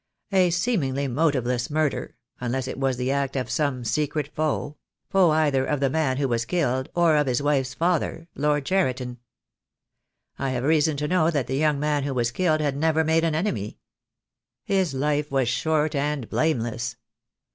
"A 0.31 0.49
seemingly 0.49 1.07
motiveless 1.07 1.69
murder; 1.69 2.15
unless 2.39 2.67
it 2.67 2.79
was 2.79 2.97
the 2.97 3.11
act 3.11 3.35
of 3.35 3.51
some 3.51 3.83
secret 3.85 4.33
foe— 4.33 4.77
foe 5.11 5.29
either 5.29 5.63
of 5.63 5.79
the 5.79 5.91
man 5.91 6.17
who 6.17 6.27
was 6.27 6.43
killed— 6.43 6.89
or 6.95 7.15
of 7.15 7.27
his 7.27 7.39
wife's 7.39 7.75
father, 7.75 8.27
Lord 8.33 8.65
Cheriton. 8.65 9.19
I 10.39 10.49
have 10.49 10.63
reason 10.63 10.97
to 10.97 11.07
know 11.07 11.29
that 11.29 11.45
the 11.45 11.55
young 11.55 11.79
man 11.79 12.01
who 12.01 12.15
was 12.15 12.31
killed 12.31 12.61
had 12.61 12.75
never 12.75 13.03
made 13.03 13.23
an 13.23 13.35
enemy. 13.35 13.77
His 14.63 14.95
life 14.95 15.29
was 15.29 15.47
short 15.47 15.93
and 15.93 16.27
blame 16.27 16.61
less. 16.61 16.95